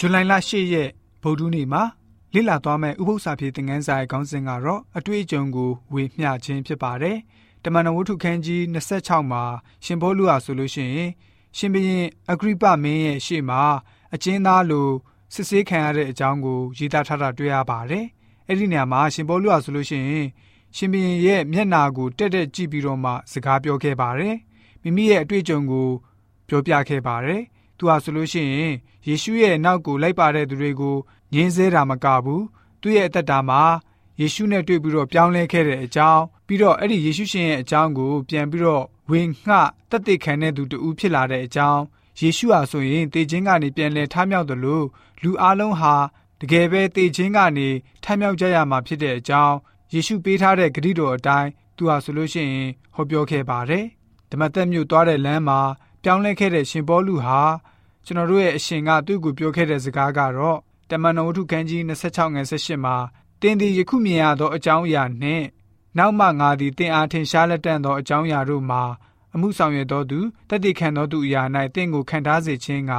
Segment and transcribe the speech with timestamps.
[0.00, 0.90] ဇူလိုင်လ10ရက်
[1.22, 1.82] ဗုဒ္ဓနေ့မှာ
[2.34, 7.16] လေ့လာသွားမယ့်ဥပုသ္စာပြေသင်ခန်းစာရဲ့ခေါင်းစဉ်ကတော့အတွေ့အကြုံကိုဝေမျှခြင်းဖြစ်ပါတယ်။
[7.64, 9.42] တမန်တော်ဝတ္ထုခန်းကြီး26မှာ
[9.84, 11.10] ရှင်ဘောလူဟာဆိုလို့ရှိရင်
[11.56, 13.62] ရှင်ဘုရင်အဂရိပမင်းရဲ့ရှေ့မှာ
[14.14, 14.88] အကျဉ်းသားလို
[15.34, 18.04] စစ်ဆေးခံရတဲ့အကြောင်းကိုရေးသားထားတာတွေ့ရပါတယ်။
[18.48, 20.26] အဲ့ဒီနေရာမှာရှင်ဘောလူဟာဆိုလို့ရှိရင်
[20.76, 24.34] ရှင်ဘုရင်ရဲ့မျက်နာကိုတက်တက်ကြည့်ပြီးတော့မှစကားပြောခဲ့ပါတယ်။
[24.82, 25.88] မိမိရဲ့အတွေ့အကြုံကို
[26.48, 27.42] ပြောပြခဲ့ပါတယ်။
[27.78, 28.74] သူဟာဆိုလို့ရှိရင်
[29.06, 30.96] ယေရှုရဲ့နောက်ကိုလိုက်ပါတဲ့သူတွေကို
[31.32, 32.44] ညင်းဆဲတာမကဘူး
[32.80, 33.62] သူ့ရဲ့အသက်တာမှာ
[34.20, 39.54] ယေရှုနဲ့တွေ့ပြီးတော့ပြောင်းလဲခဲ့တဲ့အကြောင်းပြီးတော့အဲ့ဒီယေရှုရှင်ရဲ့အကြောင်းကိုပြန်ပြီးတော့ဝင်ငှ
[39.90, 41.82] တက်တဲ့ခံတဲ့သူတူဖြစ်လာတဲ့အကြောင်း
[42.20, 44.86] ယေရှုဟာဆိုရင်တေခြင်းကနေပြန်လဲထမြောက်တယ်လို့
[45.22, 45.94] လူအလုံးဟာ
[46.40, 47.68] တကယ်ပဲတေခြင်းကနေ
[48.04, 49.56] ထမြောက်ကြရမှာဖြစ်တဲ့အကြောင်း
[49.92, 53.84] ယေရှုပေးထားတဲ့ဂရုတော်အတိုင်းသူဟာဆိုလို့ရှိရင်ဟောပြောခဲ့ပါတယ်
[54.30, 55.60] ဓမ္မသက်မြို့သွားတဲ့လမ်းမှာ
[56.08, 57.40] ပြောင်းလဲခဲ့တဲ့ရှင်ပေါလုဟာ
[58.06, 60.58] ကျွန်တော်တို့ရဲ့အရှင်ကသူ့ကိုပြောခဲ့တဲ့စကားကတော့
[60.90, 62.96] တမန်တော်ဝတ္ထုခန်းကြီး26ငယ်18မှာ
[63.40, 65.46] တင်းသည်ယခုမြင်ရသောအကြောင်းအရာနှင့်
[65.98, 68.82] နောက်မှငါသည်တင်အားထင်ရှားလက်တန့်သောအကြောင်းအရာတို့မှာ
[69.34, 71.42] အမှုဆောင်ရွက်သောသူတသက်ခံသောသူအရာ၌
[71.74, 72.92] တင့်ကိုခံထားစေခြင်းက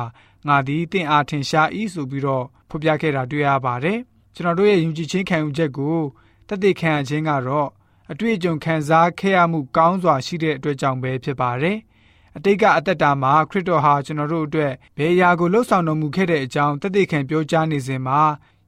[0.48, 4.00] ငါသည်တင့်အားထင်ရှား၏ဆိုပြီးတော့ဖော်ပြခဲ့တာတွေ့ရပါတယ်
[4.36, 5.98] ကျွန်တော်တို့ရဲ့ယုံကြည်ခြင်းခံယူချက်ကို
[6.48, 7.70] တသက်ခံခြင်းကတော့
[8.12, 11.78] အတွေ့အကြုံခံစားခဲ့ရမှုကောင်းစွာရှိတဲ့အတွက်ကြောင့်ပဲဖြစ်ပါတယ်
[12.38, 18.22] အတိတ်ကအသက်တာမှာခရစ်တော်ဟာကျွန်တော်တို့အတွက်ဘယ်အရာကိုလှုပ်ဆောင်တော်မူခဲ့တဲ့အကြောင်းတသက်ခံပြောကြားနေစဉ်မှာ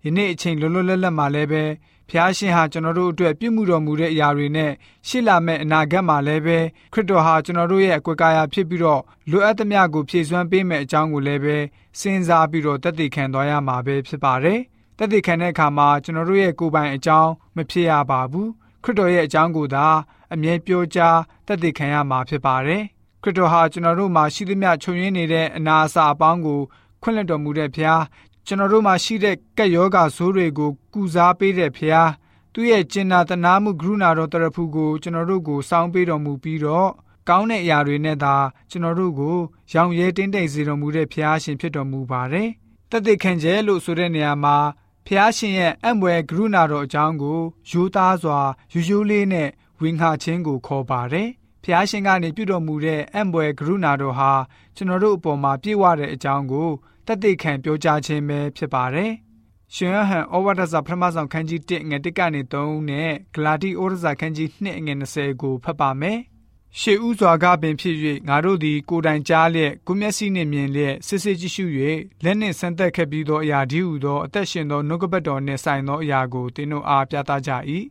[0.06, 1.64] ယနေ့အချိန်လွတ်လွတ်လပ်လပ်မှာလည်းပဲ
[2.09, 4.72] ဖျားရှင်ဟာကျွန်တော်တို့အတွက်ပြုမှုတော်မူတဲ့အရာတွေနဲ့
[5.08, 6.58] ရှေ့လာမယ့်အနာဂတ်မှာလည်းပဲ
[6.94, 9.02] ခရစ်တော်ဟာကျွန်တော်တို့ရဲ့အကွက်ကာယဖြစ်ပြီးတော့
[9.32, 11.58] လိုအပ်သမျှကိုဖြည့်စွမ်းပေးမယ့်အကြောင်းကိုလည်းပဲ
[12.00, 14.59] စဉ်းစားပြီးတော့တသက်ခံသွားရမှာပဲဖြစ်ပါတယ်။
[15.00, 18.48] တသက်ခံတဲ့အခါမှာကျွန်တော်တို့ရဲ့ကိုယ်ပိုင်အကြောင်းမဖြစ်ရပါဘူး။
[18.84, 19.88] ခရစ်တော်ရဲ့အကြောင်းကိုသာ
[20.34, 21.17] အမြဲပြောကြား
[21.48, 22.84] တသက်ခံရမှာဖြစ်ပါတယ်။
[23.23, 26.59] ခရစ်တော်ဟာကျွန်တော်တို့မှာရှိသမျှချုပ်ရင်းနေတဲ့အနာအဆာအပေါင်းကို
[27.02, 28.02] ခွင့်လွှတ်တော်မူတဲ့ဖခင်
[28.45, 32.10] ကျွန်တော်တို့မှာရှိတဲ့ကက်ယောဂါဆိုးတွေကို ကုစားပေးတဲ့ဖခင်
[32.54, 36.89] သူ့ရဲ့ကျင်နာတနာမှုကရုဏာတော်တရဖူကိုကျွန်တော်တို့ကိုစောင်းပေးတော်မူပြီးတော့
[37.30, 38.36] ကောင်းတဲ့အရာတွေနဲ့သာ
[38.70, 39.37] ကျွန်တော်တို့ကို
[39.73, 42.49] ရောင်ရဲတင်းတိမ်စေတော်မူတဲ့ဖခင်ရှင်ဖြစ်တော်မူပါတယ်။
[42.92, 44.58] တသက်ခံကျဲလို့ဆိုတဲ့နေရာမှာ
[45.05, 47.39] ဖျားရှင်ရဲ့အံ့ဘွယ်ကရုဏာတော်အကြောင်းကို
[47.70, 48.39] ယူသားစွာ
[48.73, 49.49] ယူယူလေးနဲ့
[49.81, 51.30] ဝင်ခါခြင်းကိုခေါ်ပါတယ်
[51.64, 54.32] ဖျားရှင်ကနေပြုတော်မူတဲ့အံ့ဘွယ်ကရုဏာတော်ဟာ
[54.76, 56.70] ကျွန်တော်တို့အပေါ်မှာပြည့်ဝတဲ့အကြောင်းကို
[57.08, 59.11] တသက်ခံပြောကြားခြင်းပဲဖြစ်ပါတယ်။
[59.76, 66.20] ရှင်ဟန်ဩဝါဒစာပထမဆုံးခန်းကြီး1ငွေ1ကနေ3နဲ့ဂလာတိဩဝါဒစာခန်းကြီး2ငွေ20ကိုဖတ်ပါမယ်။
[66.80, 67.95] ရှေးဥစွာကပင်ဖြစ်၍
[68.28, 71.66] ငါတို့သည်ကိုယ်တိုင်ကြားလျက်ကိုမျက်စိနှင့်မြင်လျက်စစ်စစ်ကြည့်ရှု၍
[72.23, 77.52] လက်နှင့်ဆန်းသက်ခဲ့ပြီးသောအရာဒီဟုသောအသက်ရှင်သောနှုတ်ကပတ်တော်နှင့်ဆိုင်သောအရာကိုသင်တို့အားပြသကြ၏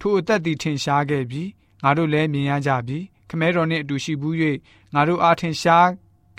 [0.00, 1.48] ထိုအသက်သည်ထင်ရှားခဲ့ပြီး
[1.82, 2.98] ငါတို့လည်းမြင်ရကြပြီ
[3.28, 4.34] ခမဲတော်နှင့်အတူရှိဘူး၍
[4.94, 5.88] ငါတို့အားထင်ရှား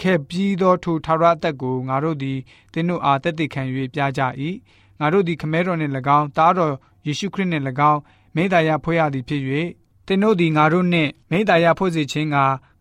[0.01, 2.40] ခဲ့ပြီးသောထိုထာဝရအသက်ကိုငါတို့သည်
[2.73, 3.62] သင်တို့အားတသက်ခံ၍
[3.94, 4.22] ပြကြ၏
[5.00, 6.73] ငါတို့သည်ခမဲတော်နှင့်၎င်းတားတော်
[7.06, 8.00] ယေရှုခရစ်နှင့်၎င်း
[8.35, 9.41] မိတ္တရာဖွဲ့ရသည်ဖြစ်၍
[10.07, 12.38] သင်တို့သည်ငါတို့နှင့်မိတ္တရာဖွဲ့စေခြင်းက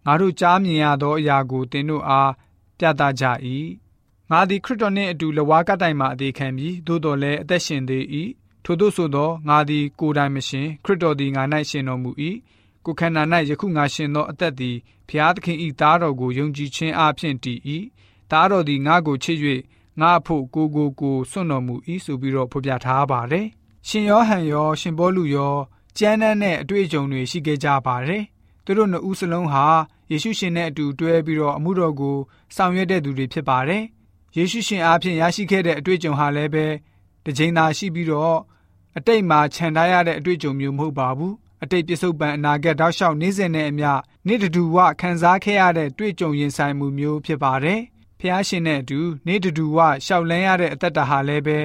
[0.07, 2.31] ငါတို့ကြားမြင်ရသောအရာကိုသင်တို့အား
[2.79, 3.25] ပြသကြ၏
[4.31, 8.05] ငါသည်ခရစ်တော်နှင့်အတူလဝါကတိုင်မှအသေးခံပြီးသို့တော်လည်းအသက်ရှင်သေး၏
[8.65, 12.11] ထို့သောဆိုသောငါသည်ကိုယ်တိုင်မရှင်ခရစ်တော်သည်ငါ၌ရှင်တော်မူ၏
[12.85, 14.77] ကိုခန္ဓာ၌ယခုငါရှင်သောအသက်သည်
[15.09, 17.59] ဖျားသခင်ဤသားတော်ကိုယုံကြည်ခြင်းအပြင်တည်၏
[18.31, 19.39] သားတော်သည်ငါကိုချစ်၍
[20.01, 21.75] ငါအဖို့ကိုကိုကိုစွန့်တော်မူ၏
[22.05, 23.47] ဆိုပြီးတော့ဖော်ပြထားပါတယ်
[23.89, 25.57] ရှင်ယောဟန်ရော ရှင်ပေါလုရော
[25.99, 28.23] ကျမ်းမ်းတဲ့အတွေ့အကြုံတွေရှိခဲ့ကြပါတယ်
[28.65, 29.67] သူတို့နှစ်ဦးစလုံးဟာ
[30.11, 32.17] ယေရှုရှင်နဲ့အတူတွဲပြီးတော့အမှုတော်ကို
[32.57, 33.83] ဆောင်ရွက်တဲ့သူတွေဖြစ်ပါတယ်
[34.37, 36.67] ယေရှုရှင်အားဖြင့်ရရှိခဲ့တဲ့အတွေ့အကြုံဟာလည်းပဲ
[37.25, 38.39] တစ်ချိန်သာရှိပြီးတော့
[38.97, 43.91] အတိတ်မှာခြံထားရတဲ့အတွေ့အကြုံမျိုးမဟုတ်ပါဘူး အတိတ်ပြစ္ဆုတ်ပံအနာဂတ်တောက်လျှောက်နေ့စဉ်နဲ့အမျှ
[44.27, 47.81] နေ့တဒူဝခံစားခဲ့ရတဲ့တွေ့ကြုံရင်ဆိုင်မှုမျိုးဖြစ်ပါတယ်။
[48.21, 51.59] ဖျားရှင်နဲ့အတူနေ့တဒူဝရှောက်လန်းရတဲ့အသက်တာဟာလည်းပဲ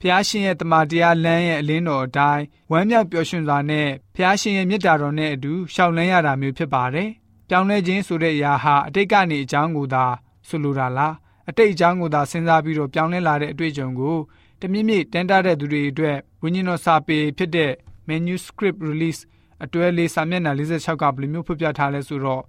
[0.00, 7.08] ဖျားရှင်ရဲ့တမန်တရားလမ်းရဲ့အလင်းတော်အတိုင်းဝမ်းမြောက်ပျော်ရွှင်စွာနဲ့ဖျားရှင်ရဲ့မြတ်တာတော်နဲ့အတူရှောက်လန်းရတာမျိုးဖြစ်ပါတယ်။
[7.48, 10.04] ပြောင်းလဲခြင်းဆိုတဲ့အရာဟာအတိတ်ကနေအကြောင်းကိုသာ
[10.48, 11.14] ဆိုလိုတာလား
[11.48, 14.16] အတိတ်အကြောင်းကိုသာစဉ်းစားပြီးတော့ပြောင်းလဲလာတဲ့အတွေ့အကြုံကို
[14.60, 17.72] တမြင့်မြင့်တန်းတားတဲ့သူတွေအတွက်ဝိညာဉ်တော်စာပေဖြစ်တဲ့
[18.08, 19.20] manuscript release
[19.62, 22.42] အတွဲလေးစာမျက်နှာ46ကဘယ်လိုမျိုးဖွပြထားလဲဆိုတော့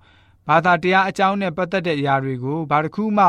[0.47, 3.27] ဘာသာတရားအကြောင်းနဲ့ပတ်သက်တဲ့အရာတွေကိုဘာတစ်ခုမှ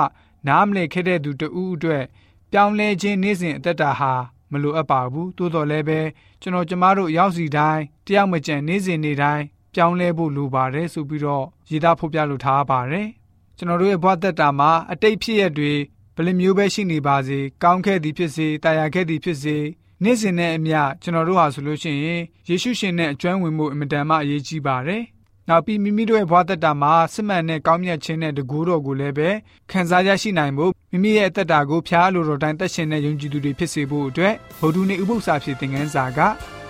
[0.49, 2.05] နားမလည်ခဲ့တဲ့သူတဦးအတွက်
[2.53, 4.13] ပြောင်းလဲခြင်းနေ့စဉ်အသက်တာဟာ
[4.53, 6.01] မလိုအပ်ပါဘူးသို့တော်လည်းပဲ
[6.41, 9.45] ကျွန်တော်ကျမတို့ရောက်စီတိုင်းတယောက်မကျန်နေ့စဉ်နေ့တိုင်း
[9.75, 13.09] ပြောင်းလဲဖို့လိုပါတယ်ဆိုပြီးတော့ရည်သားဖော်ပြလိုထားပါတယ်
[13.57, 15.73] ကျွန်တော်တို့ရဲ့ဘဝသက်တာမှာအတိတ်ဖြစ်ရတွေ
[16.15, 19.57] ဘယ်လိုမျိုးပဲရှိနေပါစေကောင်းခဲ့သည်ဖြစ်စေတာယာခဲ့သည်ဖြစ်စေ
[20.03, 25.03] နေ့စဉ်နဲ့အမျှကျွန်တော်တို့ဟာဆိုလို့ရှိရင်ယေရှုရှင်နဲ့အကျွမ်းဝင်မှုအင်မတန်မှအရေးကြီးပါတယ်။
[25.49, 29.29] နောက်ပြီးမိမိတို့ရဲ့ဘဝတတမှာစစ်မှန်တဲ့ကောင်းမြတ်ခြင်းနဲ့တကူတော်ကိုလည်းပဲ
[29.71, 36.21] ခံစားရရှိနိုင်ဖို့မိမိရဲ့အသက်တာကိုဖျားလိုတော်တိုင်းသက်ရှင်တဲ့ယုံကြည်သူတွေဖြစ်စေဖို့အတွက်ဗုဒ္ဓနည်းဥပု္ပ္ပစာဖြစ်တဲ့ငန်းစာက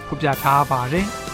[0.06, 1.06] ဖော်ပြထားပါတယ်။